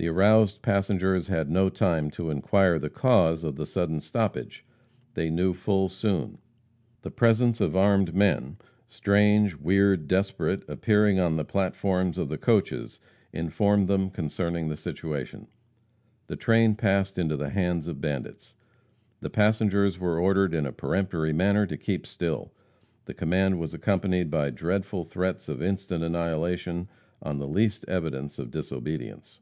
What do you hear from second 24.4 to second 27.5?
dreadful threats of instant annihilation on the